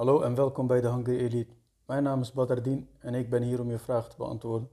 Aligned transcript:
Hallo 0.00 0.20
en 0.20 0.34
welkom 0.34 0.66
bij 0.66 0.80
de 0.80 0.88
Hungry 0.88 1.16
Elite. 1.16 1.54
Mijn 1.86 2.02
naam 2.02 2.20
is 2.20 2.32
Badardin 2.32 2.88
en 2.98 3.14
ik 3.14 3.30
ben 3.30 3.42
hier 3.42 3.60
om 3.60 3.70
je 3.70 3.78
vraag 3.78 4.08
te 4.08 4.16
beantwoorden. 4.16 4.70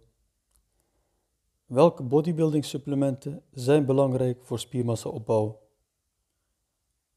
Welke 1.66 2.04
bodybuilding 2.04 2.66
supplementen 2.66 3.44
zijn 3.52 3.86
belangrijk 3.86 4.44
voor 4.44 4.60
spiermassaopbouw? 4.60 5.60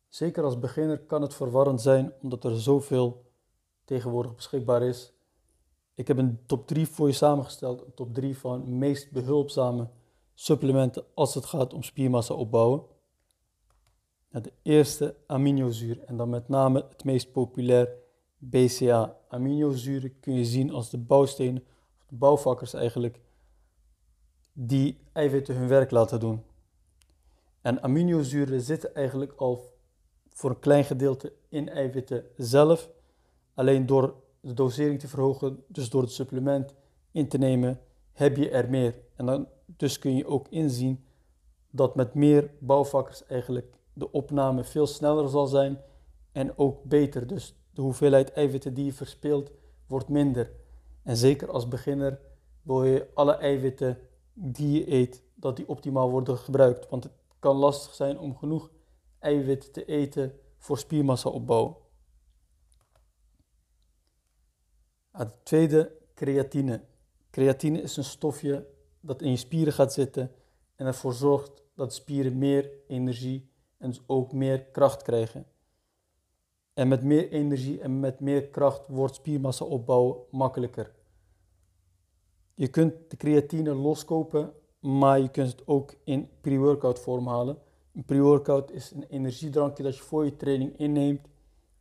Zeker 0.08 0.44
als 0.44 0.58
beginner 0.58 0.98
kan 0.98 1.22
het 1.22 1.34
verwarrend 1.34 1.80
zijn 1.80 2.12
omdat 2.22 2.44
er 2.44 2.60
zoveel 2.60 3.24
tegenwoordig 3.84 4.34
beschikbaar 4.34 4.82
is. 4.82 5.12
Ik 5.94 6.08
heb 6.08 6.18
een 6.18 6.40
top 6.46 6.66
3 6.66 6.86
voor 6.86 7.06
je 7.06 7.14
samengesteld, 7.14 7.80
een 7.80 7.94
top 7.94 8.14
3 8.14 8.38
van 8.38 8.78
meest 8.78 9.10
behulpzame 9.12 9.88
supplementen 10.34 11.04
als 11.14 11.34
het 11.34 11.44
gaat 11.44 11.74
om 11.74 11.82
spiermassa 11.82 12.34
opbouwen. 12.34 12.82
De 14.32 14.52
eerste 14.62 15.16
aminozuur 15.26 16.04
en 16.04 16.16
dan 16.16 16.28
met 16.28 16.48
name 16.48 16.86
het 16.88 17.04
meest 17.04 17.32
populair 17.32 17.88
BCA. 18.38 19.16
Aminozuren 19.28 20.20
kun 20.20 20.34
je 20.34 20.44
zien 20.44 20.70
als 20.70 20.90
de 20.90 20.98
bouwstenen, 20.98 21.62
of 21.98 22.06
de 22.08 22.14
bouwvakkers 22.14 22.74
eigenlijk, 22.74 23.20
die 24.52 24.98
eiwitten 25.12 25.56
hun 25.56 25.68
werk 25.68 25.90
laten 25.90 26.20
doen. 26.20 26.42
En 27.60 27.82
aminozuren 27.82 28.60
zitten 28.60 28.94
eigenlijk 28.94 29.32
al 29.36 29.72
voor 30.28 30.50
een 30.50 30.58
klein 30.58 30.84
gedeelte 30.84 31.32
in 31.48 31.68
eiwitten 31.68 32.24
zelf. 32.36 32.90
Alleen 33.54 33.86
door 33.86 34.14
de 34.40 34.54
dosering 34.54 35.00
te 35.00 35.08
verhogen, 35.08 35.64
dus 35.66 35.90
door 35.90 36.02
het 36.02 36.12
supplement 36.12 36.74
in 37.10 37.28
te 37.28 37.38
nemen, 37.38 37.80
heb 38.12 38.36
je 38.36 38.50
er 38.50 38.70
meer. 38.70 38.94
En 39.16 39.26
dan, 39.26 39.48
dus 39.66 39.98
kun 39.98 40.16
je 40.16 40.26
ook 40.26 40.48
inzien 40.48 41.04
dat 41.70 41.94
met 41.94 42.14
meer 42.14 42.50
bouwvakkers 42.58 43.26
eigenlijk 43.26 43.78
de 43.92 44.10
opname 44.12 44.64
veel 44.64 44.86
sneller 44.86 45.28
zal 45.28 45.46
zijn 45.46 45.80
en 46.32 46.58
ook 46.58 46.84
beter. 46.84 47.26
Dus 47.26 47.54
de 47.70 47.82
hoeveelheid 47.82 48.32
eiwitten 48.32 48.74
die 48.74 48.84
je 48.84 48.92
verspeelt 48.92 49.50
wordt 49.86 50.08
minder. 50.08 50.52
En 51.02 51.16
zeker 51.16 51.50
als 51.50 51.68
beginner 51.68 52.20
wil 52.62 52.84
je 52.84 53.08
alle 53.14 53.34
eiwitten 53.34 53.98
die 54.32 54.78
je 54.78 54.92
eet, 54.92 55.22
dat 55.34 55.56
die 55.56 55.68
optimaal 55.68 56.10
worden 56.10 56.38
gebruikt. 56.38 56.88
Want 56.88 57.04
het 57.04 57.12
kan 57.38 57.56
lastig 57.56 57.94
zijn 57.94 58.18
om 58.18 58.36
genoeg 58.36 58.70
eiwitten 59.18 59.72
te 59.72 59.84
eten 59.84 60.38
voor 60.58 60.78
spiermassa 60.78 61.28
opbouw. 61.28 61.88
Het 65.10 65.44
tweede, 65.44 65.96
creatine. 66.14 66.84
Creatine 67.30 67.82
is 67.82 67.96
een 67.96 68.04
stofje 68.04 68.66
dat 69.00 69.22
in 69.22 69.30
je 69.30 69.36
spieren 69.36 69.72
gaat 69.72 69.92
zitten 69.92 70.32
en 70.76 70.86
ervoor 70.86 71.14
zorgt 71.14 71.62
dat 71.74 71.94
spieren 71.94 72.38
meer 72.38 72.70
energie 72.86 73.49
en 73.80 73.88
dus 73.88 74.02
ook 74.06 74.32
meer 74.32 74.64
kracht 74.64 75.02
krijgen. 75.02 75.46
En 76.74 76.88
met 76.88 77.02
meer 77.02 77.30
energie 77.30 77.80
en 77.80 78.00
met 78.00 78.20
meer 78.20 78.48
kracht 78.48 78.82
wordt 78.88 79.14
spiermassa 79.14 79.64
opbouwen 79.64 80.16
makkelijker. 80.30 80.92
Je 82.54 82.68
kunt 82.68 82.94
de 83.08 83.16
creatine 83.16 83.74
loskopen, 83.74 84.52
maar 84.80 85.20
je 85.20 85.30
kunt 85.30 85.50
het 85.50 85.66
ook 85.66 85.94
in 86.04 86.28
pre-workout 86.40 86.98
vorm 86.98 87.26
halen. 87.26 87.58
Een 87.94 88.04
pre-workout 88.04 88.70
is 88.70 88.90
een 88.90 89.04
energiedrankje 89.08 89.82
dat 89.82 89.96
je 89.96 90.02
voor 90.02 90.24
je 90.24 90.36
training 90.36 90.78
inneemt, 90.78 91.28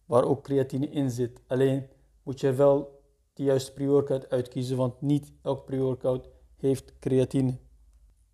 waar 0.05 0.23
ook 0.23 0.43
creatine 0.43 0.89
in 0.89 1.11
zit. 1.11 1.41
Alleen 1.47 1.87
moet 2.23 2.39
je 2.39 2.53
wel 2.53 3.01
de 3.33 3.43
juiste 3.43 3.73
pre-workout 3.73 4.29
uitkiezen, 4.29 4.77
want 4.77 5.01
niet 5.01 5.33
elk 5.41 5.65
pre-workout 5.65 6.29
heeft 6.55 6.93
creatine. 6.99 7.57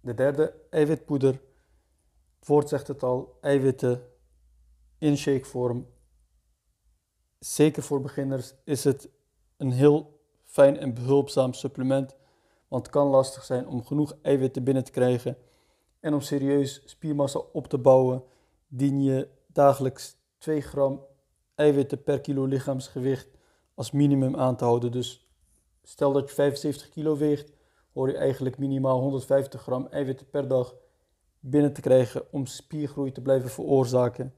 De 0.02 0.14
derde, 0.14 0.54
eiwitpoeder. 0.70 1.42
Woord 2.46 2.70
zegt 2.70 2.88
het 2.88 3.04
al, 3.04 3.38
eiwitten 3.42 4.04
in 4.98 5.18
shakevorm. 5.18 5.88
Zeker 7.40 7.84
voor 7.84 8.02
beginners 8.02 8.54
is 8.64 8.84
het 8.84 9.10
een 9.58 9.72
heel 9.72 10.20
fijn 10.44 10.78
en 10.78 10.94
behulpzaam 10.94 11.54
supplement, 11.54 12.16
want 12.68 12.86
het 12.86 12.96
kan 12.96 13.08
lastig 13.08 13.44
zijn 13.44 13.68
om 13.68 13.86
genoeg 13.86 14.18
eiwitten 14.22 14.64
binnen 14.64 14.84
te 14.84 14.92
krijgen. 14.92 15.38
En 16.00 16.14
om 16.14 16.22
serieus 16.22 16.82
spiermassa 16.86 17.40
op 17.40 17.68
te 17.68 17.78
bouwen, 17.78 18.24
dien 18.68 19.04
je 19.04 19.28
dagelijks 19.48 20.18
2 20.38 20.62
gram 20.62 21.06
eiwitten 21.56 22.04
per 22.04 22.22
kilo 22.22 22.46
lichaamsgewicht 22.46 23.30
als 23.74 23.92
minimum 23.92 24.36
aan 24.36 24.56
te 24.56 24.64
houden. 24.64 24.92
Dus 24.92 25.30
stel 25.84 26.12
dat 26.12 26.30
je 26.30 26.36
75 26.36 26.90
kilo 26.90 27.18
weegt, 27.18 27.52
hoor 27.94 28.08
je 28.08 28.18
eigenlijk 28.18 28.58
minimaal 28.58 29.00
150 29.00 29.62
gram 29.62 29.88
eiwitten 29.88 30.30
per 30.30 30.48
dag 30.48 30.76
binnen 31.50 31.74
te 31.74 31.82
krijgen 31.82 32.34
om 32.34 32.46
spiergroei 32.46 33.12
te 33.12 33.22
blijven 33.22 33.50
veroorzaken. 33.50 34.34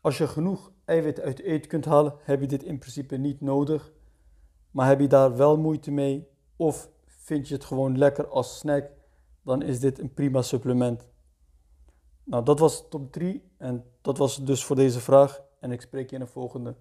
Als 0.00 0.18
je 0.18 0.26
genoeg 0.26 0.72
eiwitten 0.84 1.24
uit 1.24 1.40
eten 1.40 1.68
kunt 1.68 1.84
halen, 1.84 2.14
heb 2.22 2.40
je 2.40 2.46
dit 2.46 2.62
in 2.62 2.78
principe 2.78 3.16
niet 3.16 3.40
nodig. 3.40 3.92
Maar 4.70 4.88
heb 4.88 5.00
je 5.00 5.06
daar 5.06 5.36
wel 5.36 5.58
moeite 5.58 5.90
mee 5.90 6.28
of 6.56 6.90
vind 7.06 7.48
je 7.48 7.54
het 7.54 7.64
gewoon 7.64 7.98
lekker 7.98 8.28
als 8.28 8.58
snack, 8.58 8.90
dan 9.42 9.62
is 9.62 9.80
dit 9.80 9.98
een 9.98 10.14
prima 10.14 10.42
supplement. 10.42 11.08
Nou, 12.24 12.44
dat 12.44 12.58
was 12.58 12.88
top 12.88 13.12
3 13.12 13.50
en 13.56 13.84
dat 14.00 14.18
was 14.18 14.36
het 14.36 14.46
dus 14.46 14.64
voor 14.64 14.76
deze 14.76 15.00
vraag 15.00 15.42
en 15.60 15.72
ik 15.72 15.80
spreek 15.80 16.10
je 16.10 16.16
in 16.16 16.22
de 16.22 16.30
volgende. 16.30 16.76